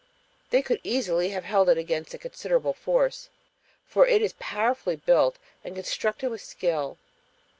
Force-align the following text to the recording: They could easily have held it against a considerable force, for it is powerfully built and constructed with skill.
They 0.49 0.63
could 0.63 0.79
easily 0.83 1.29
have 1.29 1.43
held 1.43 1.69
it 1.69 1.77
against 1.77 2.15
a 2.15 2.17
considerable 2.17 2.73
force, 2.73 3.29
for 3.85 4.07
it 4.07 4.23
is 4.23 4.33
powerfully 4.39 4.95
built 4.95 5.37
and 5.63 5.75
constructed 5.75 6.29
with 6.31 6.41
skill. 6.41 6.97